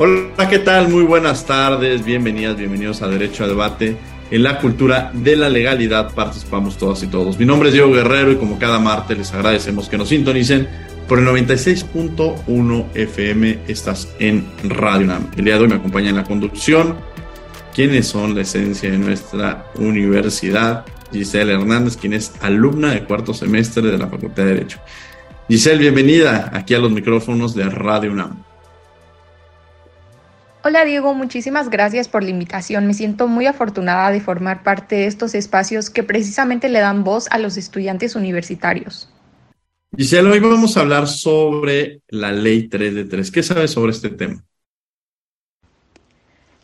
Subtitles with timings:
[0.00, 0.90] Hola, ¿qué tal?
[0.90, 3.96] Muy buenas tardes, bienvenidas, bienvenidos a Derecho a Debate.
[4.30, 7.36] En la cultura de la legalidad participamos todas y todos.
[7.36, 10.68] Mi nombre es Diego Guerrero y como cada martes les agradecemos que nos sintonicen
[11.08, 13.58] por el 96.1 FM.
[13.66, 15.32] Estás en Radio NAM.
[15.36, 16.94] El día de hoy me acompaña en la conducción.
[17.74, 20.86] ¿Quiénes son la esencia de nuestra universidad?
[21.10, 24.78] Giselle Hernández, quien es alumna de cuarto semestre de la Facultad de Derecho.
[25.48, 28.47] Giselle, bienvenida aquí a los micrófonos de Radio UNAM.
[30.64, 32.88] Hola Diego, muchísimas gracias por la invitación.
[32.88, 37.28] Me siento muy afortunada de formar parte de estos espacios que precisamente le dan voz
[37.30, 39.08] a los estudiantes universitarios.
[39.96, 43.30] Giselle, hoy vamos a hablar sobre la ley 3 de 3.
[43.30, 44.42] ¿Qué sabes sobre este tema?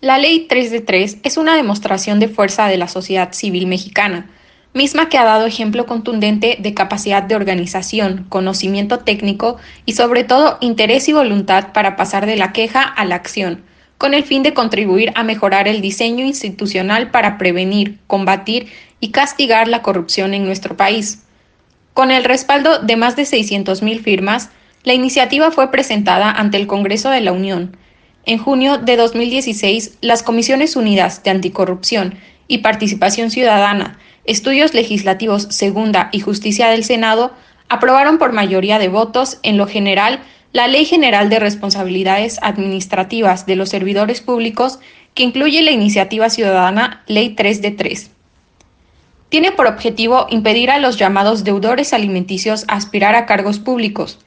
[0.01, 4.29] La ley 3 de 3 es una demostración de fuerza de la sociedad civil mexicana,
[4.75, 10.59] misma que ha dado ejemplo contundente de capacidad de organización, conocimiento técnico y sobre todo
[10.61, 13.63] interés y voluntad para pasar de la queja a la acción
[13.99, 18.69] con el fin de contribuir a mejorar el diseño institucional para prevenir, combatir
[19.01, 21.23] y castigar la corrupción en nuestro país.
[21.93, 24.51] Con el respaldo de más de 600.000 firmas,
[24.83, 27.77] la iniciativa fue presentada ante el Congreso de la Unión.
[28.27, 32.15] En junio de 2016, las Comisiones Unidas de Anticorrupción
[32.49, 37.33] y Participación Ciudadana, Estudios Legislativos Segunda y Justicia del Senado
[37.69, 40.21] aprobaron por mayoría de votos, en lo general,
[40.55, 44.79] la Ley General de Responsabilidades Administrativas de los Servidores Públicos,
[45.13, 48.11] que incluye la iniciativa ciudadana Ley 3 de 3.
[49.31, 54.21] Tiene por objetivo impedir a los llamados deudores alimenticios aspirar a cargos públicos.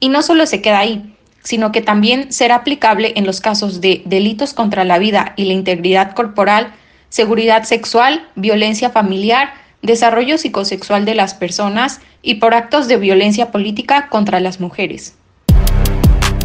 [0.00, 4.02] Y no solo se queda ahí, sino que también será aplicable en los casos de
[4.04, 6.74] delitos contra la vida y la integridad corporal,
[7.08, 14.08] seguridad sexual, violencia familiar, desarrollo psicosexual de las personas y por actos de violencia política
[14.10, 15.14] contra las mujeres.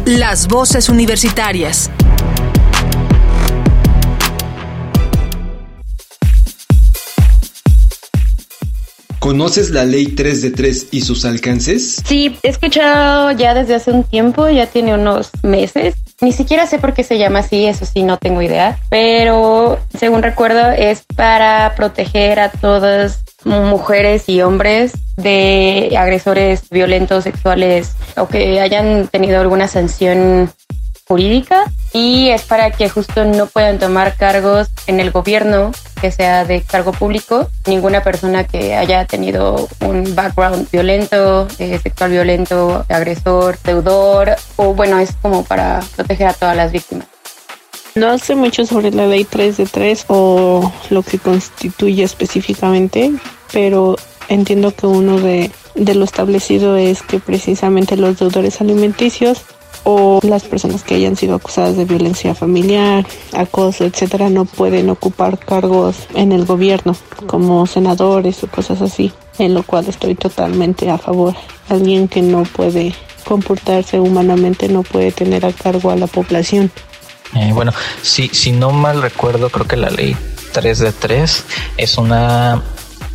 [0.06, 1.90] Las voces universitarias.
[9.18, 12.00] ¿Conoces la ley 3 de 3 y sus alcances?
[12.06, 15.96] Sí, he escuchado ya desde hace un tiempo, ya tiene unos meses.
[16.20, 18.78] Ni siquiera sé por qué se llama así, eso sí, no tengo idea.
[18.88, 27.94] Pero según recuerdo, es para proteger a todas mujeres y hombres de agresores violentos sexuales
[28.16, 30.50] o que hayan tenido alguna sanción
[31.06, 36.44] jurídica y es para que justo no puedan tomar cargos en el gobierno que sea
[36.44, 43.58] de cargo público ninguna persona que haya tenido un background violento, eh, sexual violento, agresor,
[43.62, 47.06] deudor o bueno, es como para proteger a todas las víctimas.
[47.94, 53.12] No sé mucho sobre la ley 3 de 3 o lo que constituye específicamente,
[53.52, 53.96] pero
[54.28, 59.44] entiendo que uno de, de lo establecido es que precisamente los deudores alimenticios
[59.88, 65.38] o las personas que hayan sido acusadas de violencia familiar, acoso, etcétera, no pueden ocupar
[65.38, 66.96] cargos en el gobierno
[67.28, 71.36] como senadores o cosas así, en lo cual estoy totalmente a favor.
[71.68, 76.72] Alguien que no puede comportarse humanamente no puede tener a cargo a la población.
[77.36, 77.72] Eh, bueno,
[78.02, 80.16] si, si no mal recuerdo, creo que la ley
[80.50, 81.44] 3 de 3
[81.76, 82.60] es una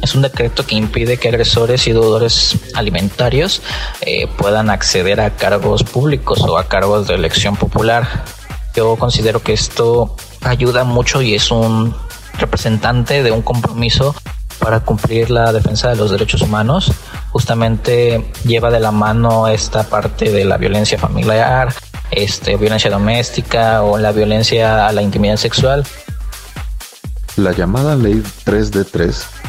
[0.02, 3.62] es un decreto que impide que agresores y deudores alimentarios
[4.02, 8.26] eh, puedan acceder a cargos públicos o a cargos de elección popular.
[8.76, 11.96] Yo considero que esto ayuda mucho y es un
[12.40, 14.16] representante de un compromiso
[14.60, 16.92] para cumplir la defensa de los derechos humanos.
[17.32, 21.74] Justamente lleva de la mano esta parte de la violencia familiar,
[22.10, 25.86] este, violencia doméstica o la violencia a la intimidad sexual.
[27.38, 29.41] La llamada ley 3 de 3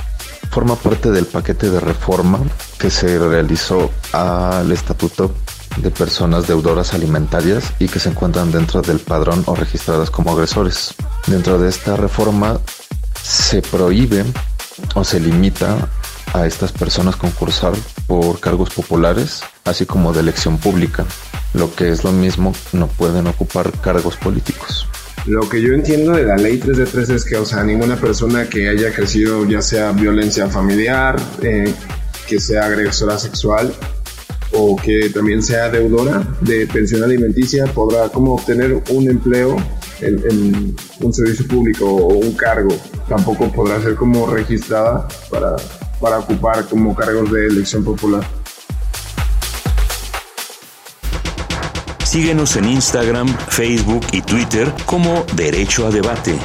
[0.52, 2.38] forma parte del paquete de reforma
[2.78, 5.34] que se realizó al Estatuto
[5.78, 10.94] de personas deudoras alimentarias y que se encuentran dentro del padrón o registradas como agresores.
[11.26, 12.60] Dentro de esta reforma
[13.22, 14.26] se prohíbe
[14.94, 15.88] o se limita
[16.34, 17.72] a estas personas concursar
[18.06, 21.06] por cargos populares, así como de elección pública.
[21.54, 24.86] Lo que es lo mismo, no pueden ocupar cargos políticos.
[25.26, 27.96] Lo que yo entiendo de la ley 3 de 3 es que, o sea, ninguna
[27.96, 31.72] persona que haya crecido, ya sea violencia familiar, eh,
[32.26, 33.72] que sea agresora sexual
[34.52, 39.56] o que también sea deudora de pensión alimenticia, podrá como obtener un empleo
[40.00, 42.74] en, un servicio público o un cargo.
[43.08, 45.56] Tampoco podrá ser como registrada para,
[46.00, 48.24] para ocupar como cargos de elección popular.
[52.12, 56.38] Síguenos en Instagram, Facebook y Twitter como Derecho a Debate.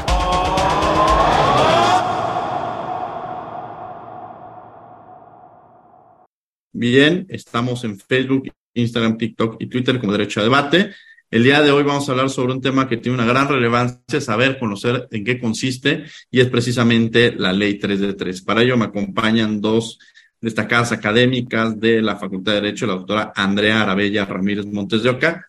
[6.71, 10.93] Bien, estamos en Facebook, Instagram, TikTok y Twitter como Derecho a Debate.
[11.29, 14.21] El día de hoy vamos a hablar sobre un tema que tiene una gran relevancia,
[14.21, 18.41] saber, conocer en qué consiste, y es precisamente la ley 3 de 3.
[18.43, 19.99] Para ello me acompañan dos
[20.39, 25.45] destacadas académicas de la Facultad de Derecho, la doctora Andrea Arabella Ramírez Montes de Oca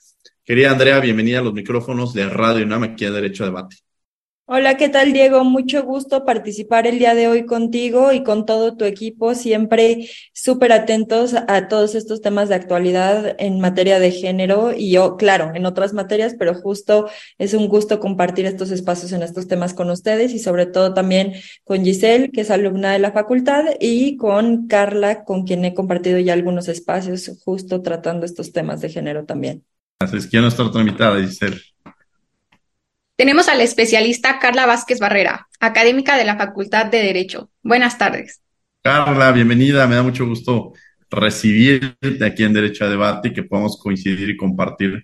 [0.49, 3.77] Querida Andrea, bienvenida a los micrófonos de Radio UNAM aquí a Derecho a Debate.
[4.47, 5.45] Hola, ¿qué tal Diego?
[5.45, 10.73] Mucho gusto participar el día de hoy contigo y con todo tu equipo, siempre súper
[10.73, 15.67] atentos a todos estos temas de actualidad en materia de género y yo, claro, en
[15.67, 20.33] otras materias, pero justo es un gusto compartir estos espacios en estos temas con ustedes
[20.33, 21.35] y sobre todo también
[21.65, 26.19] con Giselle, que es alumna de la facultad, y con Carla, con quien he compartido
[26.21, 29.63] ya algunos espacios justo tratando estos temas de género también.
[30.01, 30.29] Gracias.
[30.29, 31.61] ¿Quién está otra invitada, Giselle?
[33.17, 37.51] Tenemos a la especialista Carla Vázquez Barrera, académica de la Facultad de Derecho.
[37.65, 38.41] Buenas tardes.
[38.81, 39.89] Carla, bienvenida.
[39.89, 40.73] Me da mucho gusto
[41.11, 45.03] recibirte aquí en Derecho a Debate y que podamos coincidir y compartir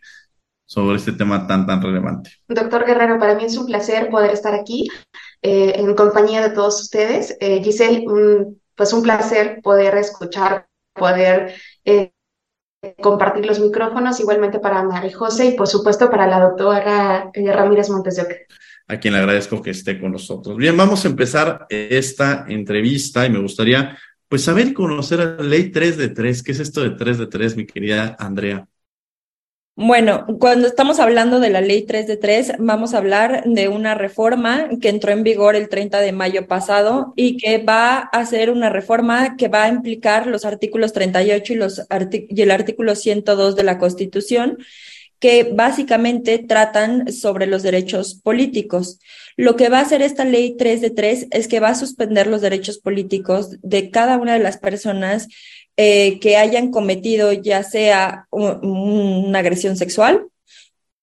[0.64, 2.30] sobre este tema tan, tan relevante.
[2.46, 4.88] Doctor Guerrero, para mí es un placer poder estar aquí
[5.42, 7.36] eh, en compañía de todos ustedes.
[7.40, 8.04] Eh, Giselle,
[8.76, 11.52] pues un placer poder escuchar, poder
[11.84, 12.12] eh,
[13.00, 18.24] compartir los micrófonos, igualmente para María José y por supuesto para la doctora Ramírez Montes.
[18.86, 20.56] A quien le agradezco que esté con nosotros.
[20.56, 23.96] Bien, vamos a empezar esta entrevista y me gustaría
[24.28, 26.42] pues saber y conocer la ley 3 de 3.
[26.42, 28.66] ¿Qué es esto de 3 de 3, mi querida Andrea?
[29.76, 33.96] Bueno, cuando estamos hablando de la ley 3 de 3, vamos a hablar de una
[33.96, 38.50] reforma que entró en vigor el 30 de mayo pasado y que va a ser
[38.50, 41.82] una reforma que va a implicar los artículos 38 y, los
[42.28, 44.58] y el artículo 102 de la Constitución,
[45.18, 49.00] que básicamente tratan sobre los derechos políticos.
[49.36, 52.28] Lo que va a hacer esta ley 3 de 3 es que va a suspender
[52.28, 55.26] los derechos políticos de cada una de las personas
[55.76, 60.28] eh, que hayan cometido ya sea una agresión sexual,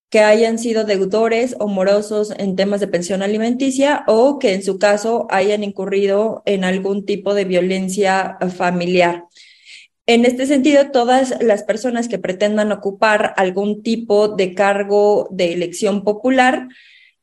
[0.10, 4.78] que hayan sido deudores o morosos en temas de pensión alimenticia o que en su
[4.78, 9.26] caso hayan incurrido en algún tipo de violencia familiar.
[10.06, 16.04] En este sentido, todas las personas que pretendan ocupar algún tipo de cargo de elección
[16.04, 16.68] popular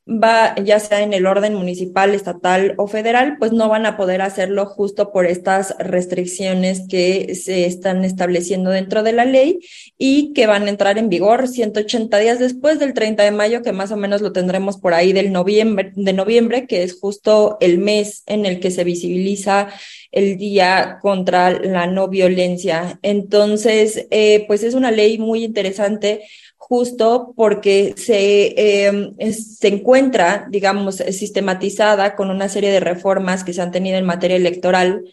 [0.08, 4.22] va, ya sea en el orden municipal, estatal o federal, pues no van a poder
[4.22, 9.58] hacerlo justo por estas restricciones que se están estableciendo dentro de la ley
[9.98, 13.72] y que van a entrar en vigor 180 días después del 30 de mayo, que
[13.72, 17.78] más o menos lo tendremos por ahí del noviembre, de noviembre, que es justo el
[17.78, 19.68] mes en el que se visibiliza
[20.10, 22.98] el Día contra la No Violencia.
[23.02, 26.22] Entonces, eh, pues es una ley muy interesante
[26.68, 33.62] justo porque se, em, se encuentra, digamos, sistematizada con una serie de reformas que se
[33.62, 35.04] han tenido en materia electoral.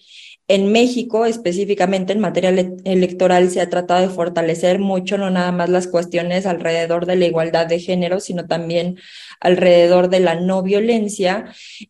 [0.47, 2.51] En México, específicamente en materia
[2.83, 7.25] electoral, se ha tratado de fortalecer mucho, no nada más las cuestiones alrededor de la
[7.25, 8.99] igualdad de género, sino también
[9.39, 11.45] alrededor de la no violencia.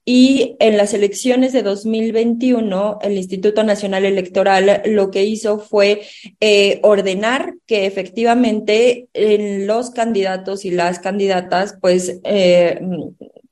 [0.05, 6.03] Y en las elecciones de 2021, el Instituto Nacional Electoral lo que hizo fue
[6.39, 12.79] eh, ordenar que efectivamente en los candidatos y las candidatas, pues, eh,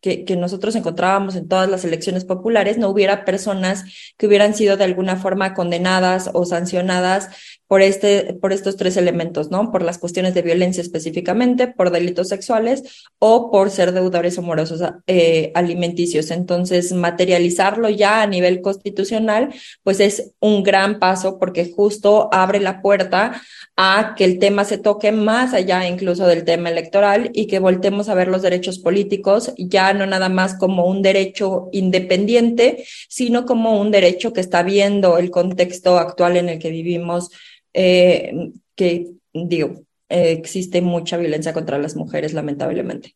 [0.03, 3.85] que, que, nosotros encontrábamos en todas las elecciones populares, no hubiera personas
[4.17, 7.29] que hubieran sido de alguna forma condenadas o sancionadas
[7.73, 9.71] por, este, por estos tres elementos, ¿no?
[9.71, 12.83] Por las cuestiones de violencia específicamente, por delitos sexuales
[13.17, 16.29] o por ser deudores amorosos eh, alimenticios.
[16.29, 22.79] Entonces, materializarlo ya a nivel constitucional, pues es un gran paso porque justo abre la
[22.79, 23.41] puerta
[23.75, 28.07] a que el tema se toque más allá incluso del tema electoral y que voltemos
[28.07, 33.81] a ver los derechos políticos ya no nada más como un derecho independiente, sino como
[33.81, 37.31] un derecho que está viendo el contexto actual en el que vivimos
[37.73, 43.15] eh, que digo, existe mucha violencia contra las mujeres, lamentablemente.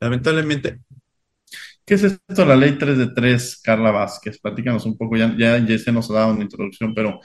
[0.00, 0.80] Lamentablemente.
[1.84, 4.38] ¿Qué es esto la ley 3 de 3, Carla Vázquez?
[4.38, 7.20] Platícanos un poco, ya, ya, ya se nos ha dado una introducción, pero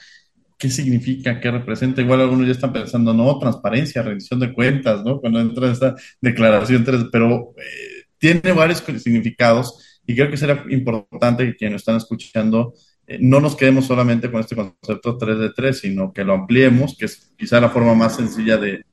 [0.58, 1.40] ¿qué significa?
[1.40, 2.02] ¿Qué representa?
[2.02, 5.18] Igual algunos ya están pensando, no, transparencia, rendición de cuentas, ¿no?
[5.18, 11.46] Cuando entra esta declaración 3, pero eh, tiene varios significados y creo que será importante
[11.46, 12.74] que quienes están escuchando
[13.18, 17.06] no nos quedemos solamente con este concepto 3 de 3, sino que lo ampliemos, que
[17.06, 18.84] es quizá la forma más sencilla de,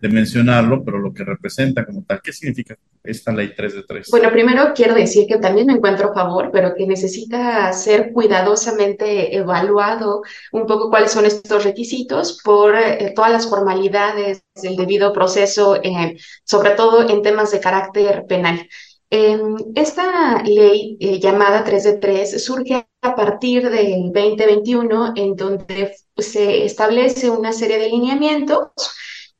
[0.00, 2.20] de mencionarlo, pero lo que representa como tal.
[2.22, 4.08] ¿Qué significa esta ley 3 de 3?
[4.10, 9.36] Bueno, primero quiero decir que también me encuentro a favor, pero que necesita ser cuidadosamente
[9.36, 15.76] evaluado un poco cuáles son estos requisitos por eh, todas las formalidades del debido proceso,
[15.82, 18.68] eh, sobre todo en temas de carácter penal.
[19.10, 25.94] Em, esta ley eh, llamada 3 de 3 surge a partir del 2021, en donde
[26.16, 28.70] se establece una serie de lineamientos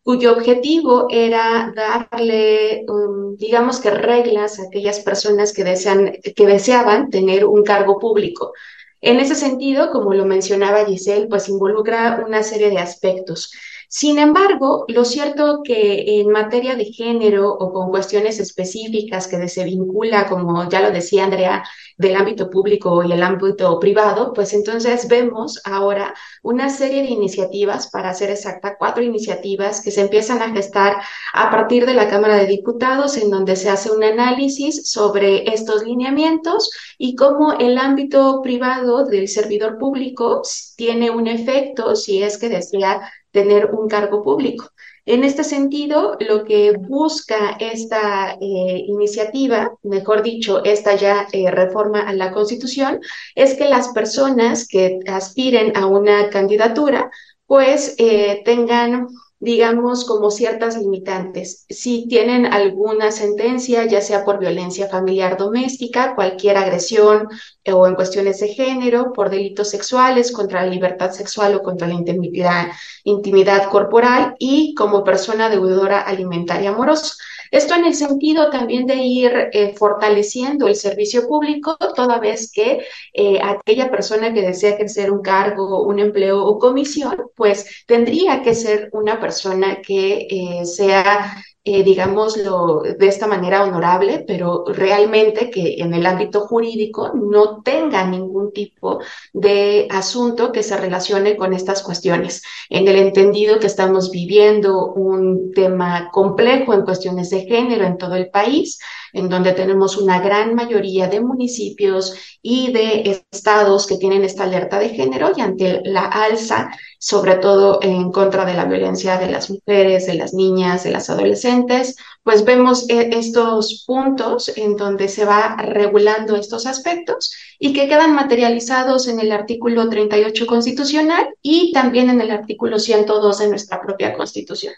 [0.06, 7.10] cuyo objetivo era darle, um, digamos que reglas a aquellas personas que, desean, que deseaban
[7.10, 8.52] tener un cargo público.
[9.00, 13.50] En ese sentido, como lo mencionaba Giselle, pues involucra una serie de aspectos.
[13.88, 19.64] Sin embargo, lo cierto que en materia de género o con cuestiones específicas que se
[19.64, 21.64] vincula, como ya lo decía Andrea,
[21.96, 27.88] del ámbito público y el ámbito privado, pues entonces vemos ahora una serie de iniciativas,
[27.88, 30.96] para ser exacta, cuatro iniciativas que se empiezan a gestar
[31.32, 35.84] a partir de la Cámara de Diputados, en donde se hace un análisis sobre estos
[35.84, 40.42] lineamientos y cómo el ámbito privado del servidor público
[40.76, 43.00] tiene un efecto si es que desea
[43.36, 44.64] tener un cargo público.
[45.04, 52.00] En este sentido, lo que busca esta eh, iniciativa, mejor dicho, esta ya eh, reforma
[52.00, 53.00] a la Constitución,
[53.34, 57.10] es que las personas que aspiren a una candidatura,
[57.46, 59.06] pues eh, tengan
[59.38, 61.66] digamos, como ciertas limitantes.
[61.68, 67.28] Si tienen alguna sentencia, ya sea por violencia familiar doméstica, cualquier agresión
[67.64, 71.86] eh, o en cuestiones de género, por delitos sexuales, contra la libertad sexual o contra
[71.86, 72.68] la intimidad,
[73.04, 77.14] intimidad corporal y como persona deudora alimentaria amorosa.
[77.50, 82.84] Esto en el sentido también de ir eh, fortaleciendo el servicio público, toda vez que
[83.12, 88.54] eh, aquella persona que desea ejercer un cargo, un empleo o comisión, pues tendría que
[88.54, 91.36] ser una persona que eh, sea
[91.68, 98.06] eh, digámoslo de esta manera, honorable, pero realmente que en el ámbito jurídico no tenga
[98.06, 99.00] ningún tipo
[99.32, 102.44] de asunto que se relacione con estas cuestiones.
[102.70, 108.14] En el entendido que estamos viviendo un tema complejo en cuestiones de género en todo
[108.14, 108.78] el país,
[109.16, 114.78] en donde tenemos una gran mayoría de municipios y de estados que tienen esta alerta
[114.78, 119.50] de género y ante la alza, sobre todo en contra de la violencia de las
[119.50, 125.24] mujeres, de las niñas, de las adolescentes, pues vemos eh, estos puntos en donde se
[125.24, 132.10] va regulando estos aspectos y que quedan materializados en el artículo 38 constitucional y también
[132.10, 134.74] en el artículo 102 de nuestra propia constitución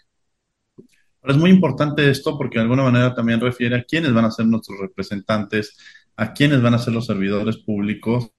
[1.25, 4.47] es muy importante esto porque de alguna manera también refiere a quiénes van a ser
[4.47, 5.77] nuestros representantes,
[6.17, 8.31] a quiénes van a ser los servidores públicos.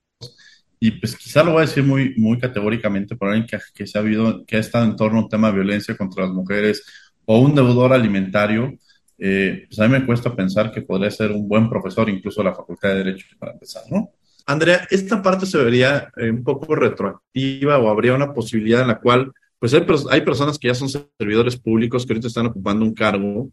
[0.80, 3.98] Y pues quizá lo voy a decir muy, muy categóricamente por alguien que, que, se
[3.98, 6.84] ha habido, que ha estado en torno a un tema de violencia contra las mujeres
[7.26, 8.78] o un deudor alimentario.
[9.18, 12.50] Eh, pues a mí me cuesta pensar que podría ser un buen profesor, incluso de
[12.50, 14.12] la Facultad de Derecho, para empezar, ¿no?
[14.46, 19.00] Andrea, ¿esta parte se vería eh, un poco retroactiva o habría una posibilidad en la
[19.00, 19.74] cual pues
[20.10, 23.50] hay, personas que ya son servidores públicos que ahorita están ocupando un cargo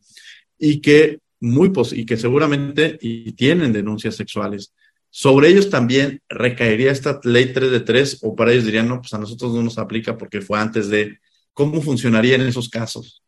[0.58, 2.98] y que muy y que seguramente
[3.36, 4.72] tienen denuncias sexuales.
[5.10, 9.12] Sobre ellos también recaería esta ley 3 de 3 o para ellos dirían, no, pues
[9.14, 11.18] a nosotros no nos aplica porque fue antes de,
[11.52, 13.22] ¿cómo funcionaría en esos casos?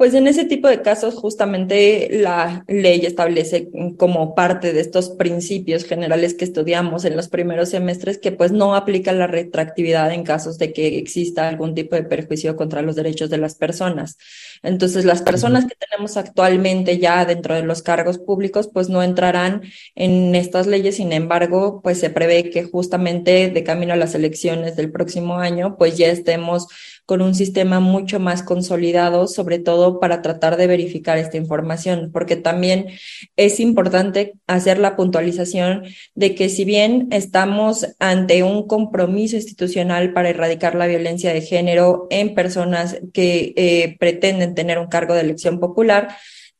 [0.00, 5.84] Pues en ese tipo de casos justamente la ley establece como parte de estos principios
[5.84, 10.56] generales que estudiamos en los primeros semestres que pues no aplica la retroactividad en casos
[10.56, 14.16] de que exista algún tipo de perjuicio contra los derechos de las personas.
[14.62, 19.64] Entonces las personas que tenemos actualmente ya dentro de los cargos públicos pues no entrarán
[19.96, 24.76] en estas leyes, sin embargo pues se prevé que justamente de camino a las elecciones
[24.76, 26.68] del próximo año pues ya estemos
[27.10, 32.36] con un sistema mucho más consolidado, sobre todo para tratar de verificar esta información, porque
[32.36, 32.86] también
[33.34, 35.82] es importante hacer la puntualización
[36.14, 42.06] de que si bien estamos ante un compromiso institucional para erradicar la violencia de género
[42.10, 46.14] en personas que eh, pretenden tener un cargo de elección popular,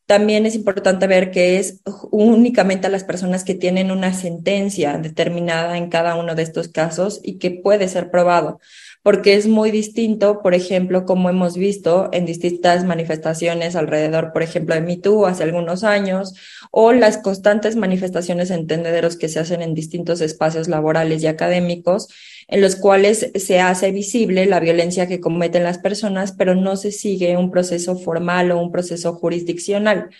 [0.07, 1.81] también es importante ver que es
[2.11, 7.21] únicamente a las personas que tienen una sentencia determinada en cada uno de estos casos
[7.23, 8.59] y que puede ser probado
[9.03, 14.75] porque es muy distinto, por ejemplo, como hemos visto en distintas manifestaciones alrededor, por ejemplo,
[14.75, 16.35] de MeToo hace algunos años,
[16.71, 22.09] o las constantes manifestaciones entendederos que se hacen en distintos espacios laborales y académicos,
[22.47, 26.93] en los cuales se hace visible la violencia que cometen las personas, pero no se
[26.93, 30.11] sigue un proceso formal o un proceso jurisdiccional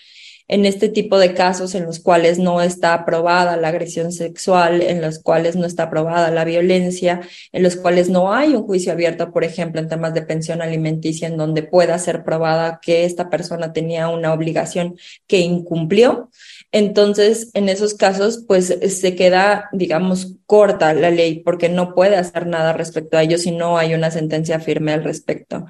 [0.51, 5.01] en este tipo de casos en los cuales no está aprobada la agresión sexual, en
[5.01, 7.21] los cuales no está aprobada la violencia,
[7.53, 11.29] en los cuales no hay un juicio abierto, por ejemplo, en temas de pensión alimenticia,
[11.29, 16.29] en donde pueda ser probada que esta persona tenía una obligación que incumplió.
[16.73, 22.45] Entonces, en esos casos, pues se queda, digamos, corta la ley porque no puede hacer
[22.45, 25.65] nada respecto a ello si no hay una sentencia firme al respecto.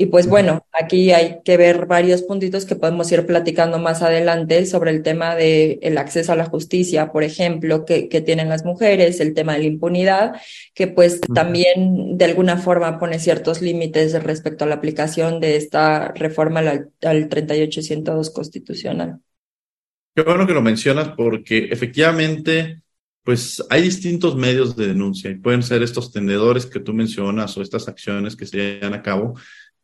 [0.00, 4.64] Y pues bueno, aquí hay que ver varios puntitos que podemos ir platicando más adelante
[4.64, 8.64] sobre el tema del el acceso a la justicia, por ejemplo, que, que, tienen las
[8.64, 10.40] mujeres, el tema de la impunidad,
[10.72, 16.12] que pues también de alguna forma pone ciertos límites respecto a la aplicación de esta
[16.12, 19.18] reforma al, al 3802 constitucional.
[20.14, 22.82] Qué bueno que lo mencionas porque efectivamente
[23.28, 27.62] pues hay distintos medios de denuncia y pueden ser estos tendedores que tú mencionas o
[27.62, 29.34] estas acciones que se llevan a cabo,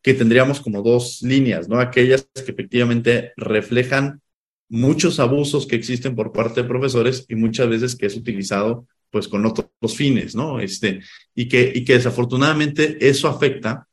[0.05, 1.79] que tendríamos como dos líneas, ¿no?
[1.79, 4.21] Aquellas que efectivamente reflejan
[4.69, 9.27] muchos abusos que existen por parte de profesores y muchas veces que es utilizado pues
[9.27, 10.59] con otros fines, ¿no?
[10.59, 11.01] Este,
[11.33, 13.87] y que, y que desafortunadamente eso afecta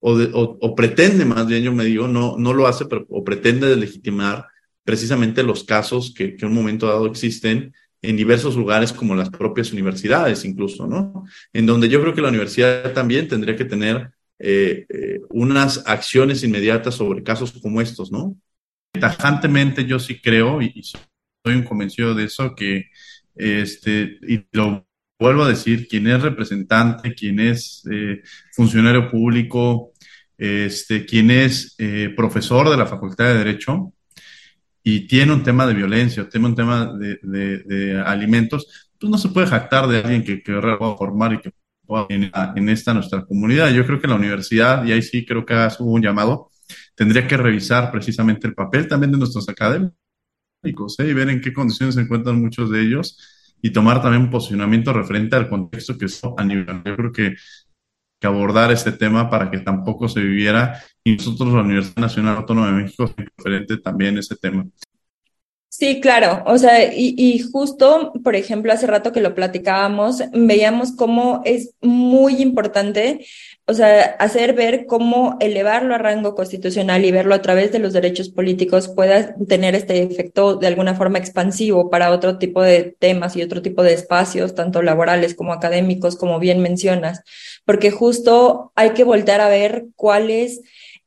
[0.00, 3.74] o, o, pretende más bien, yo me digo, no, no lo hace, pero o pretende
[3.74, 4.46] legitimar
[4.84, 9.30] precisamente los casos que, que en un momento dado existen en diversos lugares como las
[9.30, 11.24] propias universidades incluso, ¿no?
[11.54, 16.42] En donde yo creo que la universidad también tendría que tener eh, eh, unas acciones
[16.42, 18.36] inmediatas sobre casos como estos, ¿no?
[18.92, 22.90] Tajantemente yo sí creo, y, soy un convencido de eso, que,
[23.34, 24.86] este, y lo
[25.18, 28.22] vuelvo a decir, quien es representante, quien es eh,
[28.52, 29.92] funcionario público,
[30.36, 31.76] este, quien es
[32.16, 33.92] profesor de la Facultad de Derecho
[34.82, 39.46] y tiene un tema de violencia, tiene un tema de, alimentos, pues no se puede
[39.46, 41.52] jactar de alguien que, que va formar y que
[42.08, 43.70] en, esta nuestra comunidad.
[43.70, 46.50] Yo creo que la universidad, y ahí sí creo que hubo un llamado,
[46.94, 49.94] tendría que revisar precisamente el papel también de nuestros académicos
[50.98, 51.08] ¿eh?
[51.08, 53.18] y ver en qué condiciones se encuentran muchos de ellos
[53.60, 56.82] y tomar también un posicionamiento referente al contexto que es a nivel.
[56.84, 57.34] Yo creo que,
[58.20, 62.68] que abordar este tema para que tampoco se viviera y nosotros la Universidad Nacional Autónoma
[62.68, 64.66] de México referente también ese tema.
[65.76, 66.44] Sí, claro.
[66.46, 72.40] O sea, y, justo, por ejemplo, hace rato que lo platicábamos, veíamos cómo es muy
[72.40, 73.26] importante,
[73.66, 77.92] o sea, hacer ver cómo elevarlo a rango constitucional y verlo a través de los
[77.92, 83.34] derechos políticos pueda tener este efecto de alguna forma expansivo para otro tipo de temas
[83.34, 87.22] y otro tipo de espacios, tanto laborales como académicos, como bien mencionas,
[87.64, 90.60] porque justo hay que voltear a ver cuál es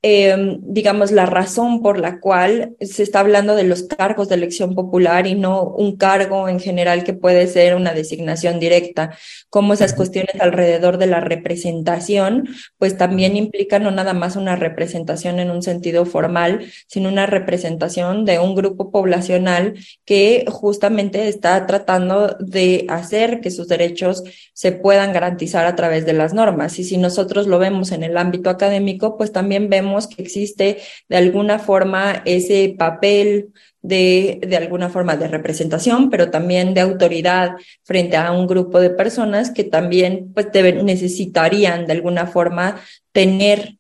[0.03, 4.75] Em, digamos, la razón por la cual se está hablando de los cargos de elección
[4.75, 9.17] popular y no un cargo en general que puede ser una designación directa,
[9.49, 15.39] como esas cuestiones alrededor de la representación, pues también implican no nada más una representación
[15.39, 19.73] en un sentido formal, sino una representación de un grupo poblacional
[20.05, 26.13] que justamente está tratando de hacer que sus derechos se puedan garantizar a través de
[26.13, 26.77] las normas.
[26.77, 30.77] Y si nosotros lo vemos en el ámbito académico, pues también vemos que existe
[31.09, 37.55] de alguna forma ese papel de, de alguna forma de representación, pero también de autoridad
[37.83, 40.47] frente a un grupo de personas que también pues
[40.83, 42.79] necesitarían de alguna forma
[43.11, 43.77] tener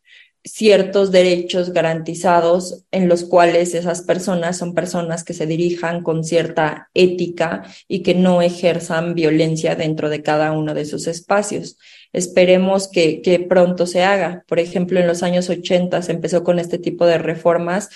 [0.47, 6.89] ciertos derechos garantizados en los cuales esas personas son personas que se dirijan con cierta
[6.93, 11.77] ética y que no ejerzan violencia dentro de cada uno de sus espacios
[12.17, 14.43] esperemos que, pronto se haga.
[14.47, 17.89] Por ejemplo, en los años 80 se empezó con este tipo de reformas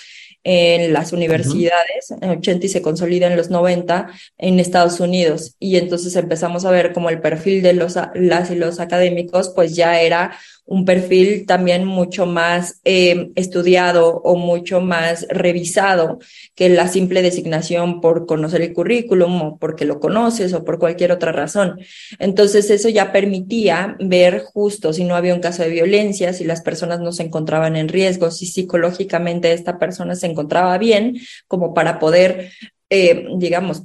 [0.44, 5.56] en las universidades, en 80 y se consolida en los 90 en Estados Unidos.
[5.58, 9.76] Y entonces empezamos a ver como el perfil de los, las y los académicos, pues
[9.76, 10.32] ya era
[10.64, 16.18] un perfil también mucho más eh, estudiado o mucho más revisado
[16.54, 21.12] que la simple designación por conocer el currículum o porque lo conoces o por cualquier
[21.12, 21.80] otra razón.
[22.18, 26.62] Entonces eso ya permitía ver justo si no había un caso de violencia, si las
[26.62, 31.98] personas no se encontraban en riesgo, si psicológicamente esta persona se encontraba bien, como para
[31.98, 32.50] poder,
[32.90, 33.84] eh, digamos,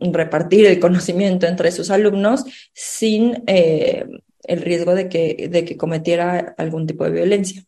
[0.00, 4.04] repartir el conocimiento entre sus alumnos sin eh,
[4.44, 7.64] el riesgo de que, de que cometiera algún tipo de violencia.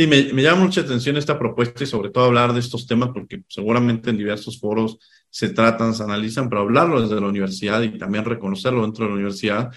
[0.00, 3.42] Sí, me, llama mucha atención esta propuesta y sobre todo hablar de estos temas porque
[3.48, 8.24] seguramente en diversos foros se tratan, se analizan, pero hablarlo desde la universidad y también
[8.24, 9.70] reconocerlo dentro de la universidad,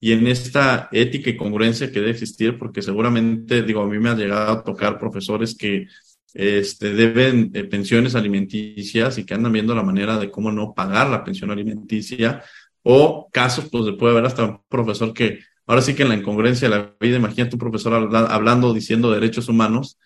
[0.00, 4.10] y en esta ética y congruencia que debe existir, porque seguramente, digo, a mí me
[4.10, 5.88] ha llegado a tocar profesores que
[6.34, 11.08] este, deben eh, pensiones alimenticias y que andan viendo la manera de cómo no pagar
[11.08, 12.42] la pensión alimenticia,
[12.82, 16.68] o casos, pues puede haber hasta un profesor que, ahora sí que en la incongruencia
[16.68, 19.98] de la vida, imagínate un profesor hablando, diciendo derechos humanos,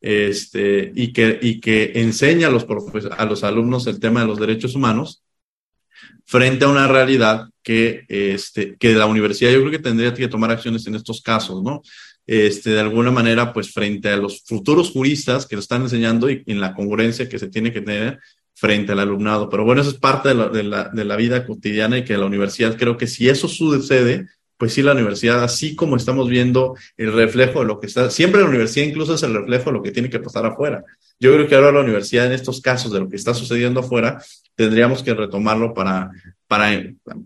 [0.00, 2.66] este, y que, y que enseña a los,
[3.16, 5.24] a los alumnos el tema de los derechos humanos,
[6.24, 10.50] frente a una realidad que, este, que la universidad yo creo que tendría que tomar
[10.50, 11.82] acciones en estos casos, ¿no?
[12.26, 16.42] Este, de alguna manera, pues frente a los futuros juristas que lo están enseñando y
[16.46, 18.18] en la congruencia que se tiene que tener
[18.54, 19.48] frente al alumnado.
[19.48, 22.18] Pero bueno, eso es parte de la, de la, de la vida cotidiana y que
[22.18, 24.26] la universidad creo que si eso sucede,
[24.58, 28.40] pues sí, la universidad, así como estamos viendo el reflejo de lo que está, siempre
[28.40, 30.84] la universidad incluso es el reflejo de lo que tiene que pasar afuera.
[31.20, 34.22] Yo creo que ahora la universidad en estos casos de lo que está sucediendo afuera,
[34.54, 36.10] tendríamos que retomarlo para,
[36.48, 36.82] para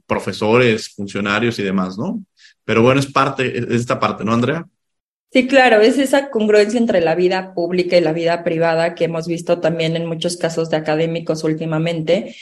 [0.06, 2.22] profesores, funcionarios y demás, ¿no?
[2.64, 4.66] Pero bueno, es parte, es esta parte, ¿no, Andrea?
[5.32, 9.26] Sí, claro, es esa congruencia entre la vida pública y la vida privada que hemos
[9.26, 12.36] visto también en muchos casos de académicos últimamente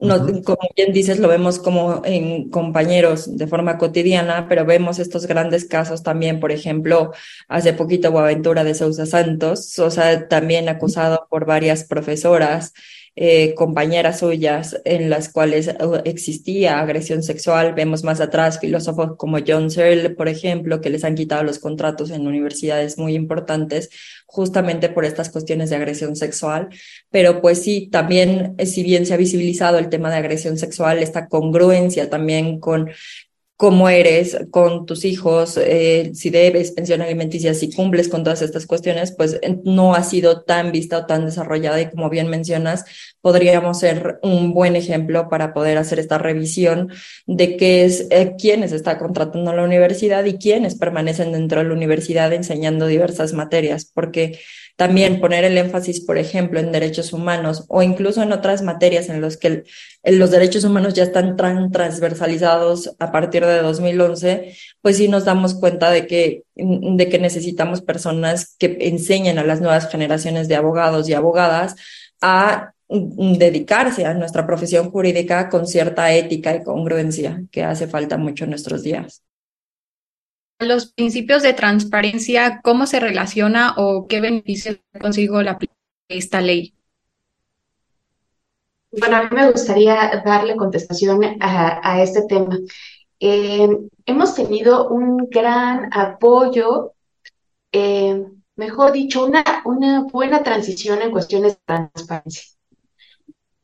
[0.00, 5.26] no, Como bien dices, lo vemos como en compañeros de forma cotidiana, pero vemos estos
[5.26, 7.12] grandes casos también, por ejemplo,
[7.48, 12.72] hace poquito Boaventura de Sousa Santos, o sea, también acusado por varias profesoras
[13.16, 17.72] eh, compañeras suyas en las cuales uh, existía agresión sexual.
[17.72, 22.10] Vemos más atrás filósofos como John Searle, por ejemplo, que les han quitado los contratos
[22.10, 23.90] en universidades muy importantes
[24.26, 26.68] justamente por estas cuestiones de agresión sexual.
[27.10, 30.98] Pero pues sí, también, eh, si bien se ha visibilizado el tema de agresión sexual,
[30.98, 32.90] esta congruencia también con
[33.56, 38.66] cómo eres con tus hijos, eh, si debes pensión alimenticia, si cumples con todas estas
[38.66, 42.84] cuestiones, pues no ha sido tan vista o tan desarrollada y como bien mencionas,
[43.20, 46.90] podríamos ser un buen ejemplo para poder hacer esta revisión
[47.26, 51.74] de qué es, eh, quiénes está contratando la universidad y quiénes permanecen dentro de la
[51.74, 54.40] universidad enseñando diversas materias, porque
[54.76, 59.20] también poner el énfasis, por ejemplo, en derechos humanos o incluso en otras materias en
[59.20, 59.64] las que
[60.02, 65.54] los derechos humanos ya están tan transversalizados a partir de 2011, pues sí nos damos
[65.54, 71.08] cuenta de que, de que necesitamos personas que enseñen a las nuevas generaciones de abogados
[71.08, 71.76] y abogadas
[72.20, 78.44] a dedicarse a nuestra profesión jurídica con cierta ética y congruencia que hace falta mucho
[78.44, 79.22] en nuestros días
[80.64, 85.58] los principios de transparencia, ¿cómo se relaciona o qué beneficios consigo la
[86.08, 86.74] esta ley?
[88.90, 92.58] Bueno, a mí me gustaría darle contestación a, este tema.
[93.18, 93.68] Eh,
[94.06, 96.92] hemos tenido un gran apoyo,
[97.72, 98.24] eh,
[98.56, 102.54] mejor dicho, una, una buena transición en cuestiones de transparencia.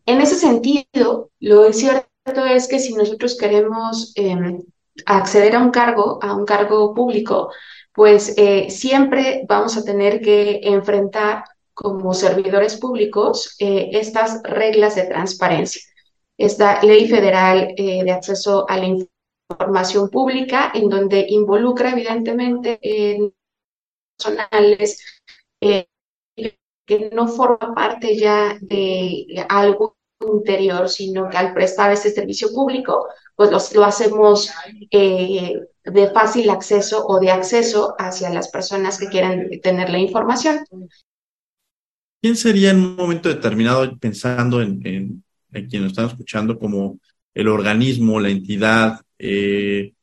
[0.07, 4.63] En ese sentido, lo cierto es que si nosotros queremos em,
[5.07, 7.51] acceder a un cargo, a un cargo público,
[7.93, 15.05] pues eh, siempre vamos a tener que enfrentar como servidores públicos eh, estas reglas de
[15.05, 15.83] transparencia.
[16.37, 18.87] Esta ley federal eh, de acceso a la
[19.51, 22.79] información pública, en donde involucra evidentemente
[24.17, 24.99] personales
[26.91, 33.07] que no forman parte ya de algo interior, sino que al prestar este servicio público,
[33.41, 34.51] pues lo hacemos
[34.91, 40.59] eh, de fácil acceso o de acceso hacia las personas que quieran tener la información.
[42.21, 47.01] ¿Quién sería en un momento determinado, pensando en, en, quienes están escuchando, como
[47.33, 49.95] el organismo, la entidad eh,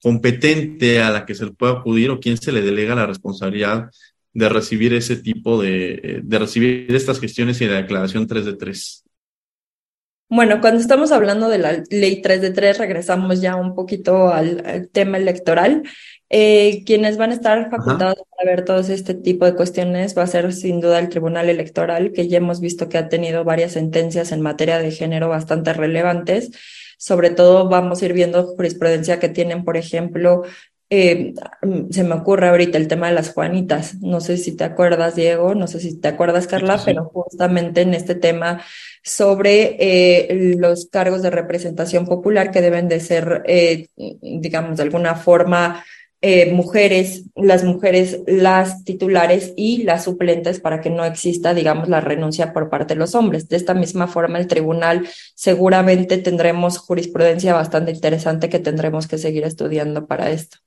[0.00, 3.90] competente a la que se le puede acudir o quién se le delega la responsabilidad
[4.32, 9.04] de recibir ese tipo de, de recibir estas gestiones y la declaración 3 de 3?
[10.30, 14.88] Bueno, cuando estamos hablando de la ley 3 de 3, regresamos ya un poquito al,
[14.92, 15.82] tema electoral.
[16.28, 20.26] Eh, quienes van a estar facultados para ver todo este tipo de cuestiones va a
[20.26, 24.30] ser sin duda el Tribunal Electoral, que ya hemos visto que ha tenido varias sentencias
[24.30, 26.50] en materia de género bastante relevantes.
[26.98, 30.42] Sobre todo vamos a ir viendo jurisprudencia que tienen, por ejemplo,
[30.90, 31.34] eh,
[31.90, 33.96] se me ocurre ahorita el tema de las Juanitas.
[34.00, 37.92] No sé si te acuerdas, Diego, no sé si te acuerdas, Carla, pero justamente en
[37.92, 38.62] este tema
[39.02, 45.14] sobre eh, los cargos de representación popular que deben de ser, eh, digamos, de alguna
[45.14, 45.84] forma
[46.50, 52.52] mujeres, las mujeres, las titulares y las suplentes para que no exista, digamos, la renuncia
[52.52, 53.48] por parte de los hombres.
[53.48, 59.44] De esta misma forma, el tribunal seguramente tendremos jurisprudencia bastante interesante que tendremos que seguir
[59.44, 60.58] estudiando para esto.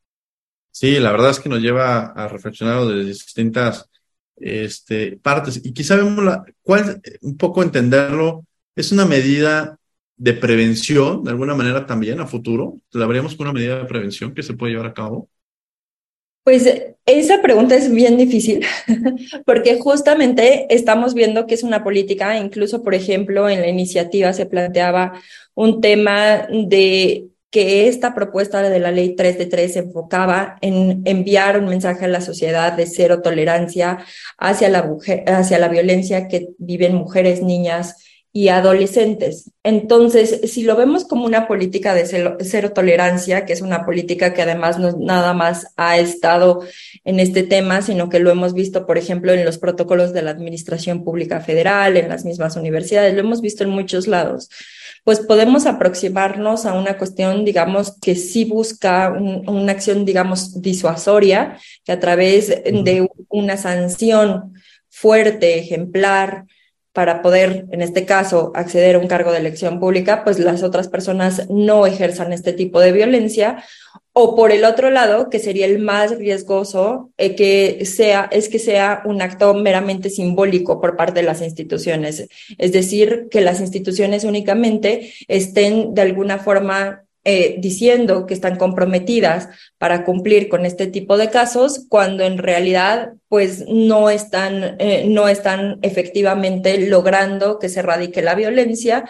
[0.72, 3.90] Sí, la verdad es que nos lleva a reflexionar de distintas
[4.38, 5.62] este, partes.
[5.64, 9.78] Y quizá vemos la, cuál, un poco entenderlo, es una medida
[10.22, 12.80] de prevención, de alguna manera también a futuro?
[12.92, 15.28] ¿La veríamos como una medida de prevención que se puede llevar a cabo?
[16.44, 16.72] Pues
[17.08, 18.64] esa pregunta es bien difícil,
[19.48, 24.46] porque justamente estamos viendo que es una política, incluso por ejemplo en la iniciativa se
[24.46, 25.14] planteaba
[25.56, 31.02] un tema de que esta propuesta de la ley 3 de 3 se enfocaba en
[31.06, 34.00] enviar un mensaje a la sociedad de cero tolerancia
[34.38, 34.90] hacia la,
[35.28, 37.98] hacia la violencia que viven mujeres, niñas
[38.34, 39.52] y adolescentes.
[39.64, 44.42] Entonces, si lo vemos como una política de cero, tolerancia, que es una política que
[44.42, 46.64] además no nada más ha estado
[47.04, 50.32] en este tema, sino que lo hemos visto, por ejemplo, en los protocolos de la
[50.32, 54.50] Administración Pública Federal, en las mismas universidades, lo hemos visto en muchos lados,
[55.04, 61.92] pues podemos aproximarnos a una cuestión, digamos, que sí busca una acción, digamos, disuasoria, que
[61.92, 64.54] a través de una sanción
[64.90, 66.46] fuerte, ejemplar,
[66.94, 70.90] para poder, en este caso, acceder a un cargo de elección pública, pues las otras
[70.90, 73.64] personas no ejerzan este tipo de violencia.
[74.14, 78.60] O por el otro lado, que sería el más riesgoso, eh, que sea, es que
[78.60, 82.28] sea un acto meramente simbólico por parte de las instituciones.
[82.58, 89.48] Es decir, que las instituciones únicamente estén de alguna forma eh, diciendo que están comprometidas
[89.78, 95.28] para cumplir con este tipo de casos, cuando en realidad pues no están, eh, no
[95.28, 99.06] están efectivamente logrando que se erradique la violencia.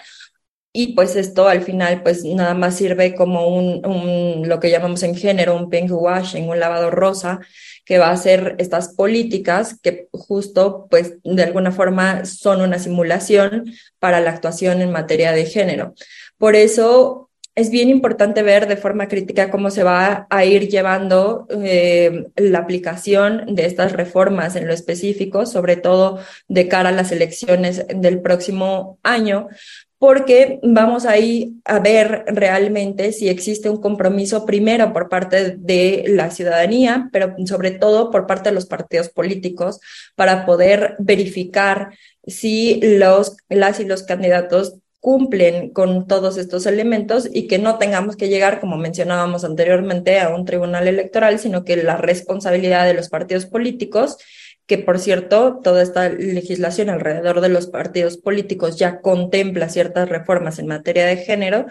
[0.73, 5.15] Y pues esto al final pues nada más sirve como un, lo que llamamos en
[5.15, 7.41] género un pink washing, un lavado rosa,
[7.83, 13.73] que va a hacer estas políticas que justo pues de alguna forma son una simulación
[13.99, 15.93] para la actuación en materia de género.
[16.37, 21.47] Por eso es bien importante ver de forma crítica cómo se va a ir llevando
[21.49, 27.11] eh, la aplicación de estas reformas en lo específico, sobre todo de cara a las
[27.11, 29.49] elecciones del próximo año,
[30.01, 36.31] porque vamos ahí a ver realmente si existe un compromiso primero por parte de la
[36.31, 39.79] ciudadanía, pero sobre todo por parte de los partidos políticos
[40.15, 41.93] para poder verificar
[42.25, 48.15] si los, las y los candidatos cumplen con todos estos elementos y que no tengamos
[48.15, 53.09] que llegar, como mencionábamos anteriormente, a un tribunal electoral, sino que la responsabilidad de los
[53.09, 54.17] partidos políticos,
[54.71, 60.59] que por cierto, toda esta legislación alrededor de los partidos políticos ya contempla ciertas reformas
[60.59, 61.65] en materia de género,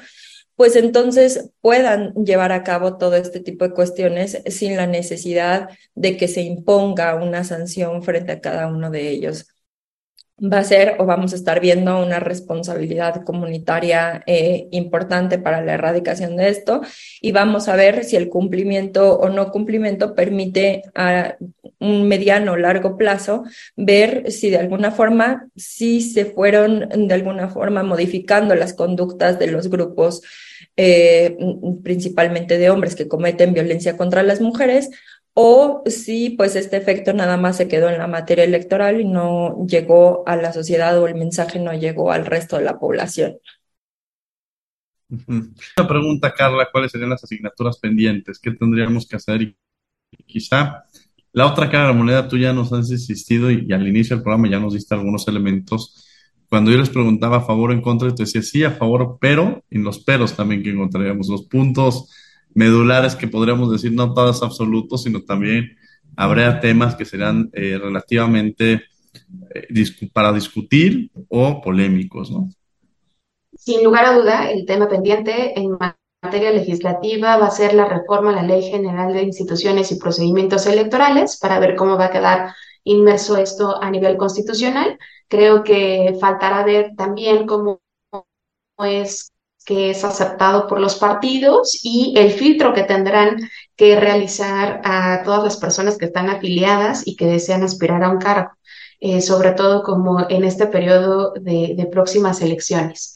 [0.55, 6.19] pues entonces puedan llevar a cabo todo este tipo de cuestiones sin la necesidad de
[6.19, 9.47] que se imponga una sanción frente a cada uno de ellos
[10.41, 15.75] va a ser o vamos a estar viendo una responsabilidad comunitaria eh, importante para la
[15.75, 16.81] erradicación de esto.
[17.21, 21.37] Y vamos a ver si el cumplimiento o no cumplimiento permite a
[21.79, 23.45] un mediano o largo plazo
[23.77, 29.47] ver si de alguna forma si se fueron de alguna forma modificando las conductas de
[29.47, 30.21] los grupos
[30.77, 31.37] eh,
[31.83, 34.91] principalmente de hombres que cometen violencia contra las mujeres
[35.43, 39.65] o si pues este efecto nada más se quedó en la materia electoral y no
[39.67, 43.39] llegó a la sociedad o el mensaje no llegó al resto de la población.
[45.09, 48.39] Una pregunta, Carla, ¿cuáles serían las asignaturas pendientes?
[48.39, 49.41] ¿Qué tendríamos que hacer?
[49.41, 49.57] Y
[50.27, 50.85] quizá
[51.33, 54.23] la otra cara de la moneda, tú ya nos has insistido y, al inicio del
[54.23, 56.07] programa ya nos diste algunos elementos.
[56.51, 59.65] Cuando yo les preguntaba a favor o en contra, te decía sí, a favor, pero,
[59.71, 62.11] en los peros también que encontraríamos, los puntos
[62.55, 65.77] medulares que podríamos decir no todos absolutos, sino también
[66.17, 68.83] habría temas que serán eh, relativamente
[69.55, 72.49] eh, para discutir o polémicos, ¿no?
[73.57, 75.77] Sin lugar a duda, el tema pendiente en
[76.23, 80.67] materia legislativa va a ser la reforma a la Ley General de Instituciones y Procedimientos
[80.67, 84.99] Electorales para ver cómo va a quedar inmerso esto a nivel constitucional.
[85.29, 87.81] Creo que faltará ver también cómo
[88.79, 89.30] es
[89.71, 93.37] que es aceptado por los partidos y el filtro que tendrán
[93.77, 98.19] que realizar a todas las personas que están afiliadas y que desean aspirar a un
[98.19, 98.51] cargo,
[98.99, 103.15] eh, sobre todo como en este periodo de, próximas elecciones.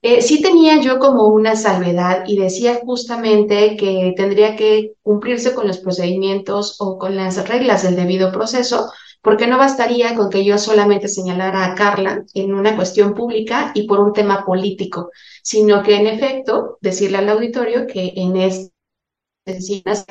[0.00, 5.66] Eh, sí tenía yo como una salvedad y decía justamente que tendría que cumplirse con
[5.66, 8.92] los procedimientos o con las reglas del debido proceso,
[9.26, 13.84] porque no bastaría con que yo solamente señalara a Carla en una cuestión pública y
[13.88, 15.10] por un tema político,
[15.42, 18.70] sino que en efecto decirle al auditorio que en este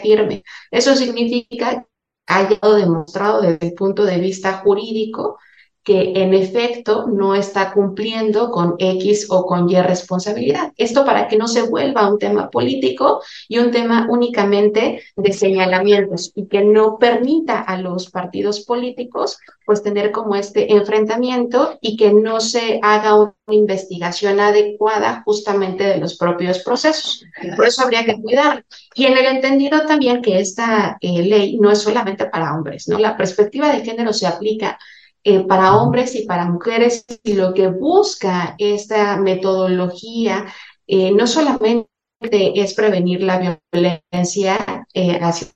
[0.01, 0.43] firme.
[0.69, 1.85] Eso significa que
[2.27, 5.37] haya demostrado desde el punto de vista jurídico
[5.85, 10.73] que en efecto no está cumpliendo con X o con Y responsabilidad.
[10.77, 16.31] Esto para que no se vuelva un tema político y un tema únicamente de señalamientos
[16.33, 22.11] y que no permita a los partidos políticos pues tener como este enfrentamiento y que
[22.11, 27.23] no se haga una investigación adecuada justamente de los propios procesos.
[27.55, 28.65] Por eso habría que cuidar.
[28.95, 32.97] Y en el entendido también que esta eh, ley no es solamente para hombres, ¿no?
[32.97, 34.79] La perspectiva de género se aplica
[35.27, 40.45] eh, para hombres y para mujeres, y lo que busca esta metodología
[40.85, 41.89] eh, no solamente
[42.21, 45.47] es prevenir la violencia eh, hacia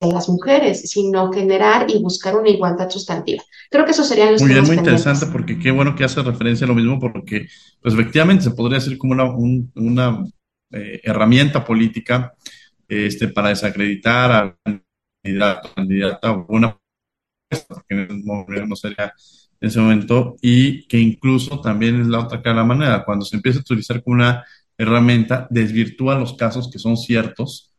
[0.00, 3.42] las mujeres, sino generar y buscar una igualdad sustantiva.
[3.70, 6.64] Creo que eso sería los Muy bien, muy interesante, porque qué bueno que hace referencia
[6.64, 7.48] a lo mismo, porque
[7.82, 9.30] pues efectivamente se podría decir como una,
[9.74, 10.24] una
[10.70, 12.32] herramienta política
[12.88, 14.56] este, para desacreditar a
[15.22, 16.78] la candidata o una
[17.68, 19.12] porque en no sería
[19.60, 23.24] en ese momento, y que incluso también es la otra cara de la manera, cuando
[23.24, 24.44] se empieza a utilizar como una
[24.76, 27.72] herramienta, desvirtúa los casos que son ciertos,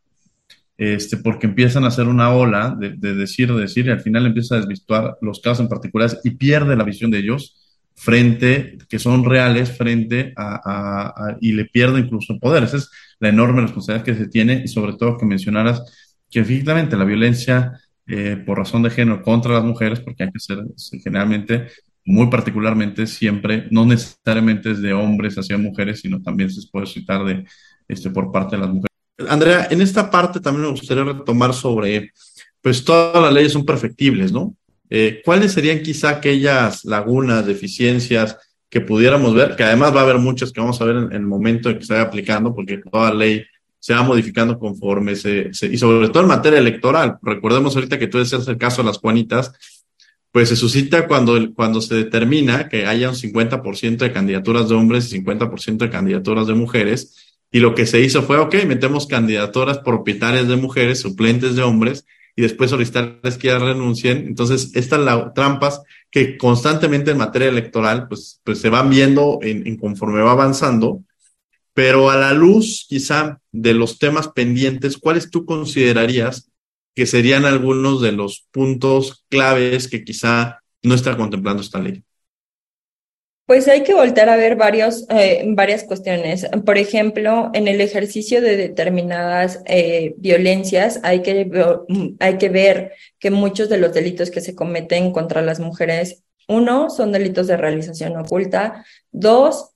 [0.76, 4.56] este, porque empiezan a hacer una ola de, decir, de decir, y al final empieza
[4.56, 7.56] a desvirtuar los casos en particulares y pierde la visión de ellos
[7.94, 12.62] frente, que son reales, frente a, y le pierde incluso poder.
[12.64, 15.82] Esa es la enorme responsabilidad que se tiene y sobre todo que mencionaras
[16.30, 17.72] que efectivamente la violencia
[18.08, 20.64] eh, por razón de género contra las mujeres, porque hay que ser
[21.02, 21.66] generalmente,
[22.06, 27.22] muy particularmente, siempre, no necesariamente es de hombres hacia mujeres, sino también se puede citar
[27.24, 27.44] de,
[27.86, 28.88] este, por parte de las mujeres.
[29.28, 32.12] Andrea, en esta parte también me gustaría retomar sobre,
[32.62, 34.56] pues todas las leyes son perfectibles, ¿no?
[34.88, 38.38] Eh, ¿Cuáles serían quizá aquellas lagunas, deficiencias
[38.70, 39.54] que pudiéramos ver?
[39.54, 41.78] Que además va a haber muchas que vamos a ver en, en el momento en
[41.78, 43.44] que se vaya aplicando, porque toda ley
[43.78, 47.18] se va modificando conforme se, y sobre todo en materia electoral.
[47.22, 49.52] Recordemos ahorita que tú decías el caso de las Juanitas,
[50.32, 55.12] pues se suscita cuando, cuando se determina que haya un 50% de candidaturas de hombres
[55.12, 57.34] y 50% de candidaturas de mujeres.
[57.50, 62.04] Y lo que se hizo fue, ok, metemos candidaturas propietarias de mujeres, suplentes de hombres,
[62.36, 64.26] y después solicitarles que ya renuncien.
[64.26, 69.76] Entonces, estas trampas que constantemente en materia electoral, pues, pues se van viendo en, en
[69.76, 71.02] conforme va avanzando,
[71.78, 76.50] pero a la luz quizá de los temas pendientes, ¿cuáles tú considerarías
[76.92, 82.02] que serían algunos de los puntos claves que quizá no está contemplando esta ley?
[83.46, 84.58] Pues hay que volver a ver
[85.10, 86.48] eh, varias cuestiones.
[86.66, 91.48] Por ejemplo, en el ejercicio de determinadas eh, violencias hay que,
[92.18, 96.90] hay que ver que muchos de los delitos que se cometen contra las mujeres, uno,
[96.90, 99.74] son delitos de realización oculta, dos,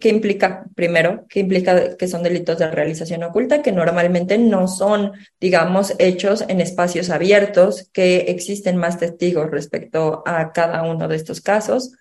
[0.00, 5.12] ¿Qué implica, primero, qué implica que son delitos de realización oculta, que normalmente no son,
[5.38, 11.42] digamos, hechos en espacios abiertos, que existen más testigos respecto a cada uno de estos
[11.42, 11.92] casos.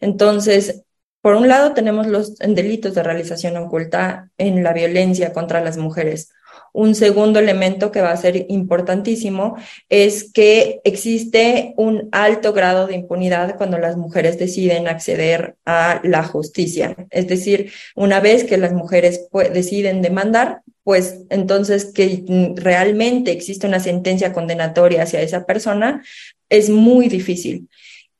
[0.00, 0.84] Entonces,
[1.20, 6.30] por un lado, tenemos los delitos de realización oculta en la violencia contra las mujeres.
[6.76, 9.56] Un segundo elemento que va a ser importantísimo
[9.88, 16.24] es que existe un alto grado de impunidad cuando las mujeres deciden acceder a la
[16.24, 16.96] justicia.
[17.10, 22.24] Es decir, una vez que las mujeres deciden demandar, pues entonces que
[22.56, 26.02] realmente existe una sentencia condenatoria hacia esa persona
[26.48, 27.68] es muy difícil.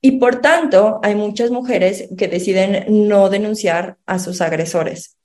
[0.00, 5.16] Y por tanto, hay muchas mujeres que deciden no denunciar a sus agresores.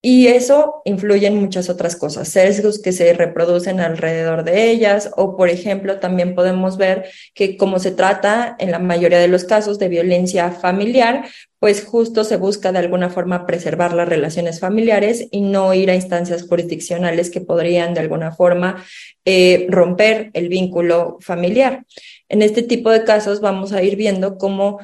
[0.00, 5.36] Y eso influye en muchas otras cosas, sesgos que se reproducen alrededor de ellas o,
[5.36, 9.80] por ejemplo, también podemos ver que como se trata en la mayoría de los casos
[9.80, 11.24] de violencia familiar,
[11.58, 15.96] pues justo se busca de alguna forma preservar las relaciones familiares y no ir a
[15.96, 18.84] instancias jurisdiccionales que podrían de alguna forma
[19.24, 21.84] eh, romper el vínculo familiar.
[22.28, 24.78] En este tipo de casos vamos a ir viendo cómo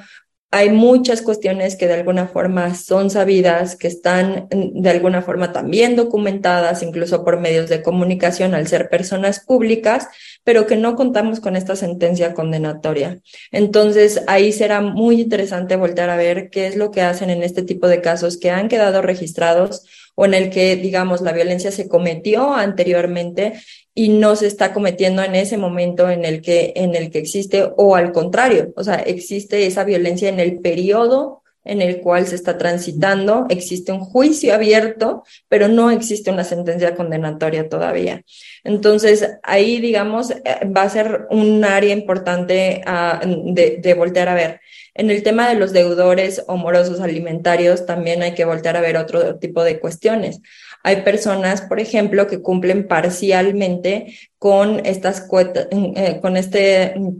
[0.54, 5.50] hay muchas cuestiones que de alguna forma son sabidas, que están mm, de alguna forma
[5.50, 10.06] también documentadas, incluso por medios de comunicación al ser personas públicas,
[10.44, 13.18] pero que no contamos con esta sentencia condenatoria.
[13.50, 17.62] Entonces, ahí será muy interesante volver a ver qué es lo que hacen en este
[17.62, 21.88] tipo de casos que han quedado registrados o en el que, digamos, la violencia se
[21.88, 23.54] cometió anteriormente
[23.94, 27.68] y no se está cometiendo en ese momento en el que, en el que existe,
[27.76, 32.34] o al contrario, o sea, existe esa violencia en el periodo en el cual se
[32.34, 38.22] está transitando, existe un juicio abierto, pero no existe una sentencia condenatoria todavía.
[38.64, 44.34] Entonces, ahí, digamos, eh, va a ser un área importante ah, de, de voltear a
[44.34, 44.60] ver.
[44.94, 48.96] En el tema de los deudores o morosos alimentarios, también hay que voltear a ver
[48.96, 50.40] otro tipo de cuestiones.
[50.84, 56.58] Hay personas, por ejemplo, que cumplen parcialmente con estas cuotas, eh, con esta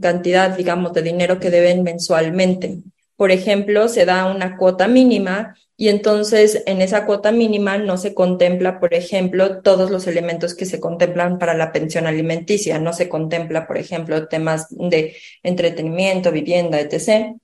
[0.01, 2.79] cantidad, digamos, de dinero que deben mensualmente.
[3.17, 8.13] Por ejemplo, se da una cuota mínima y entonces en esa cuota mínima no se
[8.13, 12.79] contempla, por ejemplo, todos los elementos que se contemplan para la pensión alimenticia.
[12.79, 17.35] No se contempla, por ejemplo, temas de entretenimiento, vivienda, etc.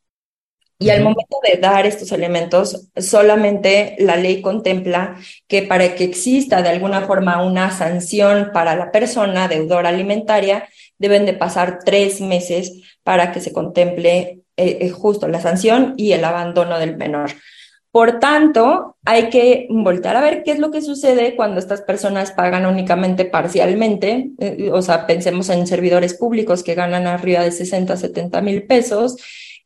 [0.82, 5.16] Y al momento de dar estos elementos, solamente la ley contempla
[5.48, 10.68] que para que exista de alguna forma una sanción para la persona deudora alimentaria,
[10.98, 16.14] deben de pasar tres meses para que se contemple eh, eh, justo la sanción y
[16.14, 17.30] el abandono del menor.
[17.92, 22.32] Por tanto, hay que voltar a ver qué es lo que sucede cuando estas personas
[22.32, 24.32] pagan únicamente parcialmente.
[24.40, 29.18] Eh, o sea, pensemos en servidores públicos que ganan arriba de 60, 70 mil pesos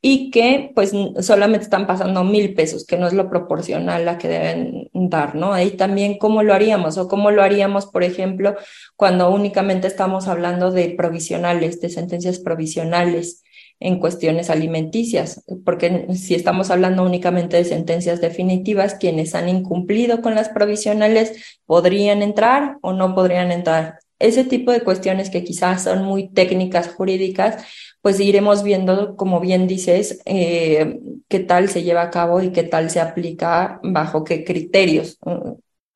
[0.01, 0.91] y que pues
[1.21, 5.53] solamente están pasando mil pesos, que no es lo proporcional a que deben dar, ¿no?
[5.53, 8.55] Ahí también cómo lo haríamos o cómo lo haríamos, por ejemplo,
[8.95, 13.43] cuando únicamente estamos hablando de provisionales, de sentencias provisionales
[13.79, 20.33] en cuestiones alimenticias, porque si estamos hablando únicamente de sentencias definitivas, quienes han incumplido con
[20.35, 23.99] las provisionales podrían entrar o no podrían entrar.
[24.17, 27.65] Ese tipo de cuestiones que quizás son muy técnicas jurídicas,
[28.05, 32.61] pues iremos viendo, como bien dices, eh, qué tal se lleva a cabo y qué
[32.61, 35.53] tal se aplica, bajo qué criterios mm,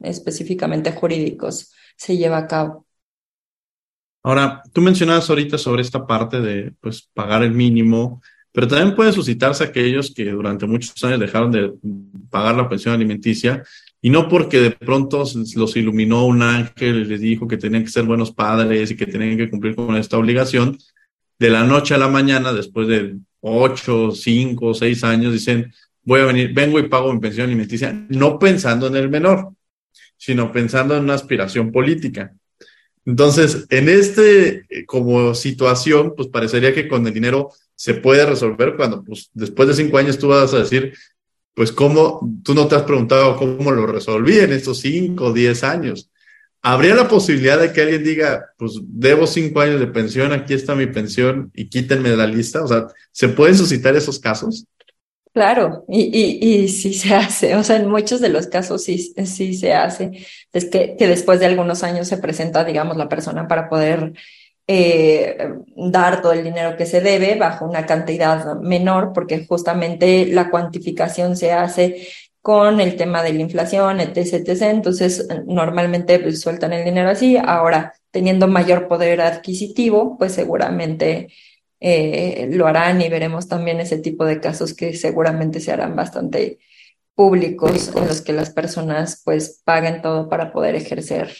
[0.07, 2.87] específicamente jurídicos se lleva a cabo.
[4.23, 9.13] Ahora, tú mencionabas ahorita sobre esta parte de pues, pagar el mínimo, pero también puede
[9.13, 11.73] suscitarse aquellos que durante muchos años dejaron de
[12.31, 13.61] pagar la pensión alimenticia
[14.01, 17.91] y no porque de pronto los iluminó un ángel y les dijo que tenían que
[17.91, 20.75] ser buenos padres y que tenían que cumplir con esta obligación,
[21.39, 25.73] de la noche a la mañana, después de ocho, cinco, seis años, dicen,
[26.03, 29.53] voy a venir, vengo y pago mi pensión alimenticia, no pensando en el menor,
[30.17, 32.33] sino pensando en una aspiración política.
[33.05, 38.75] Entonces, en este eh, como situación, pues parecería que con el dinero se puede resolver
[38.75, 40.93] cuando, pues, después de cinco años tú vas a decir,
[41.53, 42.29] pues, ¿cómo?
[42.43, 46.09] Tú no te has preguntado cómo lo resolví en estos cinco diez años.
[46.61, 50.75] ¿Habría la posibilidad de que alguien diga, pues debo cinco años de pensión, aquí está
[50.75, 52.63] mi pensión y quítenme de la lista?
[52.63, 54.65] O sea, ¿se pueden suscitar esos casos?
[55.33, 58.97] Claro, y, y, y sí se hace, o sea, en muchos de los casos sí,
[58.97, 63.47] sí se hace, es que, que después de algunos años se presenta, digamos, la persona
[63.47, 64.13] para poder
[64.67, 65.37] eh,
[65.75, 71.37] dar todo el dinero que se debe bajo una cantidad menor, porque justamente la cuantificación
[71.37, 72.07] se hace
[72.41, 74.61] con el tema de la inflación, etc., etc.
[74.63, 77.37] Entonces, normalmente pues, sueltan el dinero así.
[77.37, 81.29] Ahora, teniendo mayor poder adquisitivo, pues seguramente
[81.79, 86.59] eh, lo harán y veremos también ese tipo de casos que seguramente se harán bastante
[87.15, 91.35] públicos en los que las personas pues paguen todo para poder ejercer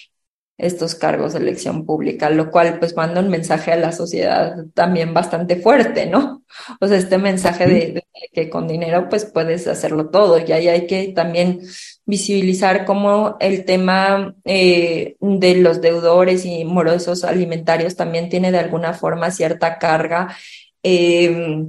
[0.59, 5.13] estos cargos de elección pública, lo cual pues manda un mensaje a la sociedad también
[5.13, 6.43] bastante fuerte, ¿no?
[6.81, 8.03] O sea, este mensaje de,
[8.33, 11.61] que con dinero pues puedes hacerlo todo y ahí hay que también
[12.05, 18.93] visibilizar cómo el tema eh, de los deudores y morosos alimentarios también tiene de alguna
[18.93, 20.35] forma cierta carga
[20.83, 21.67] eh,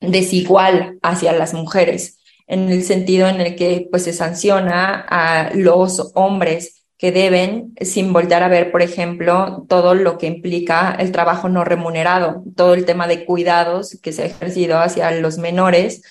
[0.00, 6.12] desigual hacia las mujeres, en el sentido en el que pues se sanciona a los
[6.14, 11.48] hombres que deben, sin voltear a ver, por ejemplo, todo lo que implica el trabajo
[11.48, 16.02] no remunerado, todo el tema de cuidados que se ha ejercido hacia los menores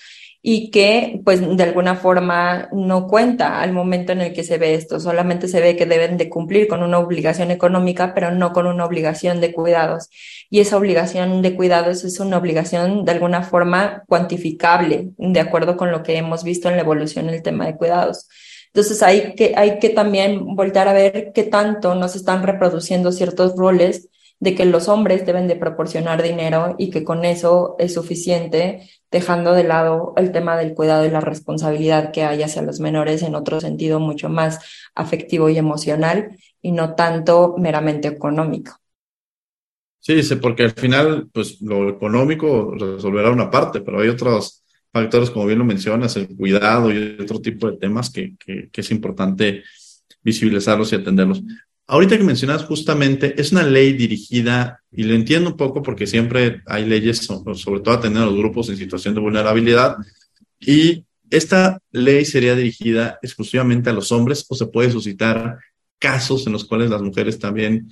[0.42, 4.74] y que pues de alguna forma no cuenta al momento en el que se ve
[4.74, 8.66] esto, solamente se ve que deben de cumplir con una obligación económica, pero no con
[8.66, 10.10] una obligación de cuidados.
[10.50, 15.92] Y esa obligación de cuidados es una obligación de alguna forma cuantificable, de acuerdo con
[15.92, 18.28] lo que hemos visto en la evolución del tema de cuidados.
[18.74, 23.56] Entonces hay que, hay que también voltar a ver qué tanto nos están reproduciendo ciertos
[23.56, 24.10] roles
[24.40, 29.54] de que los hombres deben de proporcionar dinero y que con eso es suficiente, dejando
[29.54, 33.36] de lado el tema del cuidado y la responsabilidad que hay hacia los menores en
[33.36, 34.60] otro sentido mucho más
[34.96, 38.78] afectivo y emocional y no tanto meramente económico.
[40.00, 45.46] Sí, porque al final, pues lo económico resolverá una parte, pero hay otros factores, como
[45.46, 49.64] bien lo mencionas, el cuidado y otro tipo de temas que, que, es importante
[50.24, 51.42] visibilizarlos y atenderlos.
[51.88, 56.62] Ahorita que mencionas justamente, es una ley dirigida, y lo entiendo un poco porque siempre
[56.68, 59.98] hay leyes, sobre todo atender a los grupos en situación de vulnerabilidad,
[60.60, 65.58] y ¿esta ley sería dirigida exclusivamente a los hombres o se puede suscitar
[66.00, 67.92] casos en los cuales las mujeres también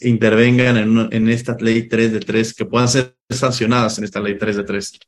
[0.00, 4.38] intervengan en, en, esta ley 3 de 3, que puedan ser sancionadas en esta ley
[4.38, 4.98] 3 de 3?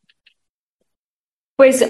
[1.61, 1.85] Pues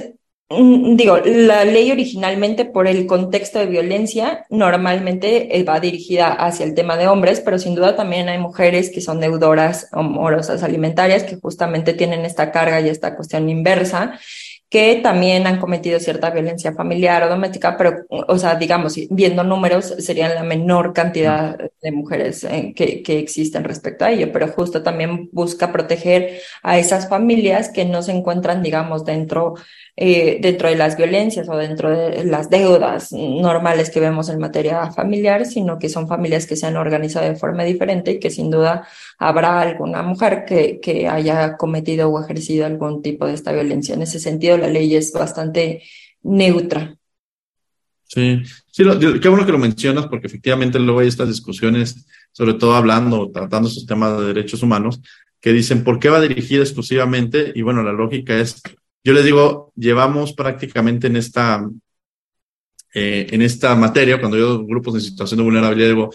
[0.53, 6.67] Mm, digo, la ley originalmente por el contexto de violencia normalmente eh, va dirigida hacia
[6.67, 10.65] el tema de hombres, pero sin duda también hay mujeres que son deudoras o morosas
[10.65, 14.19] alimentarias que justamente tienen esta carga y esta cuestión inversa
[14.71, 19.97] que también han cometido cierta violencia familiar o doméstica, pero, o sea, digamos, viendo números,
[19.99, 24.83] serían la menor cantidad de mujeres eh, que, que existen respecto a ello, pero justo
[24.85, 29.57] también busca proteger a esas familias que no se encuentran, digamos, dentro
[30.03, 34.91] eh, dentro de las violencias o dentro de las deudas normales que vemos en materia
[34.93, 38.51] familiar, sino que son familias que se han organizado de forma diferente y que sin
[38.51, 38.89] duda
[39.21, 43.95] habrá alguna mujer que, que haya cometido o ejercido algún tipo de esta violencia.
[43.95, 45.83] En ese sentido, la ley es bastante
[46.23, 46.97] neutra.
[48.09, 48.43] Sí,
[48.73, 48.83] sí,
[49.23, 53.69] qué bueno que lo mencionas porque efectivamente luego hay estas discusiones, sobre todo hablando, tratando
[53.69, 55.01] esos temas de derechos humanos,
[55.41, 57.53] que dicen, ¿por qué va dirigida exclusivamente?
[57.55, 58.61] Y bueno, la lógica es
[59.03, 61.67] yo les digo, llevamos prácticamente en esta,
[62.93, 66.11] eh, en esta materia, cuando yo grupos en situación de vulnerabilidad, digo,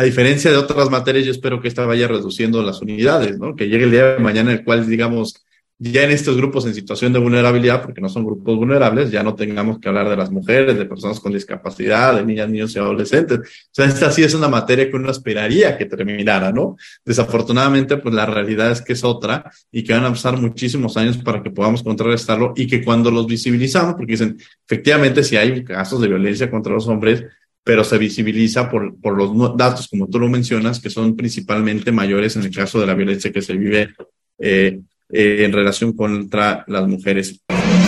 [0.00, 3.54] a diferencia de otras materias, yo espero que esta vaya reduciendo las unidades, ¿no?
[3.54, 5.44] Que llegue el día de mañana en el cual, digamos,
[5.78, 9.34] ya en estos grupos en situación de vulnerabilidad, porque no son grupos vulnerables, ya no
[9.34, 13.40] tengamos que hablar de las mujeres, de personas con discapacidad, de niñas, niños y adolescentes.
[13.40, 16.78] O sea, esta sí es una materia que uno esperaría que terminara, ¿no?
[17.04, 21.18] Desafortunadamente, pues la realidad es que es otra y que van a pasar muchísimos años
[21.18, 26.00] para que podamos contrarrestarlo y que cuando los visibilizamos, porque dicen, efectivamente, si hay casos
[26.00, 27.22] de violencia contra los hombres,
[27.62, 32.36] pero se visibiliza por, por los datos, como tú lo mencionas, que son principalmente mayores
[32.36, 33.90] en el caso de la violencia que se vive
[34.38, 34.80] eh,
[35.12, 37.40] eh, en relación contra las mujeres.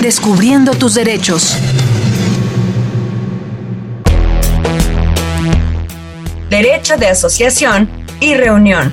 [0.03, 1.57] Descubriendo tus derechos.
[6.51, 7.89] Derecho de asociación
[8.21, 8.93] y reunión.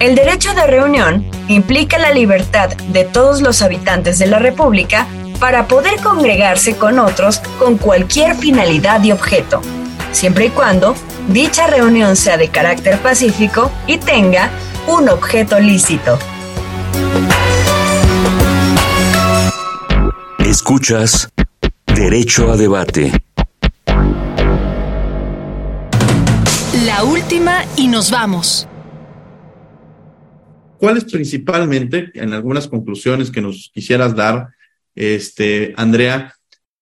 [0.00, 5.06] El derecho de reunión implica la libertad de todos los habitantes de la República
[5.38, 9.62] para poder congregarse con otros con cualquier finalidad y objeto,
[10.14, 10.94] siempre y cuando
[11.28, 14.50] dicha reunión sea de carácter pacífico y tenga
[14.86, 16.18] un objeto lícito.
[20.38, 21.28] Escuchas
[21.86, 23.12] Derecho a Debate.
[26.86, 28.68] La última y nos vamos.
[30.78, 34.48] ¿Cuáles principalmente, en algunas conclusiones que nos quisieras dar,
[34.94, 36.34] este, Andrea,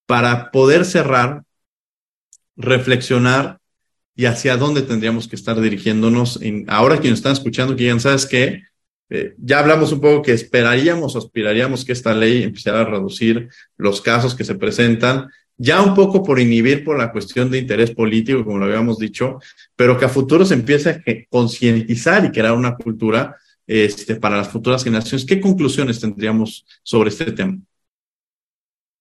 [0.06, 1.44] para poder cerrar,
[2.62, 3.58] reflexionar
[4.14, 8.26] y hacia dónde tendríamos que estar dirigiéndonos ahora que nos están escuchando, que ya sabes
[8.26, 8.62] qué,
[9.10, 14.00] eh, ya hablamos un poco que esperaríamos, aspiraríamos que esta ley empezara a reducir los
[14.00, 18.44] casos que se presentan, ya un poco por inhibir por la cuestión de interés político,
[18.44, 19.38] como lo habíamos dicho,
[19.76, 23.36] pero que a futuro se empiece a concientizar y crear una cultura
[23.66, 25.26] este, para las futuras generaciones.
[25.26, 27.58] ¿Qué conclusiones tendríamos sobre este tema?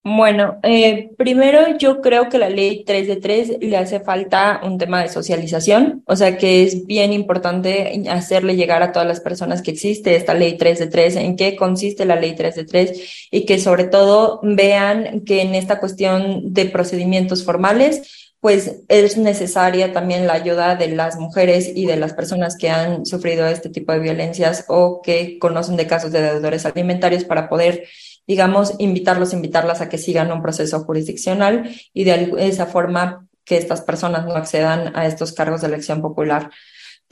[0.04, 4.80] Bueno, eh, primero yo creo que la ley 3 de 3 le hace falta un
[4.80, 9.62] tema de socialización, o sea que es bien importante hacerle llegar a todas las personas
[9.62, 13.28] que existe esta ley 3 de 3, en qué consiste la ley 3 de 3
[13.30, 19.94] y que sobre todo vean que en esta cuestión de procedimientos formales, pues es necesaria
[19.94, 23.92] también la ayuda de las mujeres y de las personas que han sufrido este tipo
[23.92, 27.84] de violencias o que conocen de casos de deudores alimentarios para poder
[28.28, 33.82] digamos, invitarlos, invitarlas a que sigan un proceso jurisdiccional y de esa forma que estas
[33.82, 36.52] personas no accedan a estos cargos de elección popular.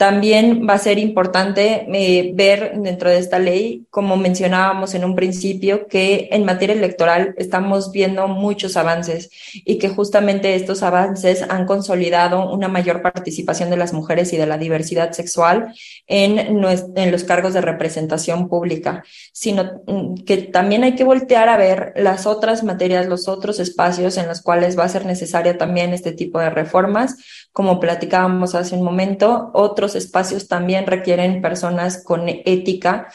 [0.00, 5.14] También va a ser importante eh, ver dentro de esta ley, como mencionábamos en un
[5.14, 11.66] principio, que en materia electoral estamos viendo muchos avances y que justamente estos avances han
[11.66, 15.74] consolidado una mayor participación de las mujeres y de la diversidad sexual
[16.06, 21.58] en, en los cargos de representación pública, sino mm, que también hay que voltear a
[21.58, 25.92] ver las otras materias, los otros espacios en los cuales va a ser necesaria también
[25.92, 27.18] este tipo de reformas,
[27.52, 33.08] como platicábamos hace un momento, otros espacios también requieren personas con ética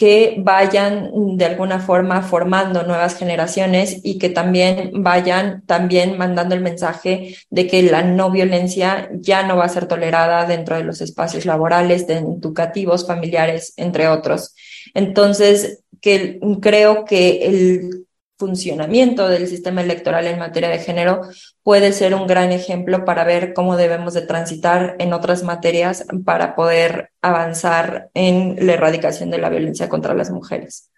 [0.00, 6.62] que vayan de alguna forma formando nuevas generaciones y que también vayan también mandando el
[6.62, 11.02] mensaje de que la no violencia ya no va a ser tolerada dentro de los
[11.02, 14.54] espacios laborales, educativos, familiares, entre otros.
[14.94, 18.06] Entonces, que creo que el
[18.40, 21.20] funcionamiento del sistema electoral en materia de género
[21.62, 26.56] puede ser un gran ejemplo para ver cómo debemos de transitar en otras materias para
[26.56, 30.90] poder avanzar en la erradicación de la violencia contra las mujeres.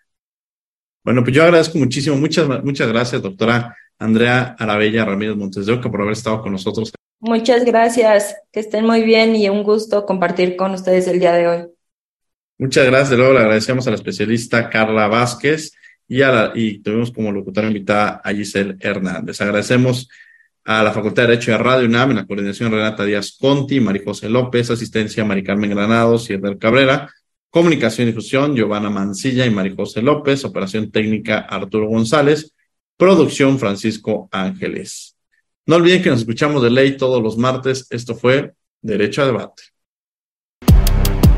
[1.05, 5.90] Bueno, pues yo agradezco muchísimo, muchas, muchas gracias, doctora Andrea Arabella Ramírez Montes de Oca,
[5.90, 6.93] por haber estado con nosotros.
[7.18, 11.49] Muchas gracias, que estén muy bien y un gusto compartir con ustedes el día de
[11.49, 11.66] hoy.
[12.59, 15.72] Muchas gracias, luego le agradecemos a la especialista Carla Vázquez
[16.09, 19.41] y, a y tuvimos como locutora invitada a Giselle Hernández.
[19.41, 20.09] Agradecemos
[20.65, 24.03] a la Facultad de Derecho de Radio UNAM, en la coordinación Renata Díaz Conti, María
[24.05, 27.11] José López, asistencia Mari Carmen Granados y Edgar Cabrera,
[27.51, 32.55] comunicación y difusión Giovanna Mancilla y María José López, operación técnica Arturo González,
[32.97, 35.17] producción Francisco Ángeles.
[35.67, 37.87] No olviden que nos escuchamos de ley todos los martes.
[37.91, 39.63] Esto fue Derecho a Debate.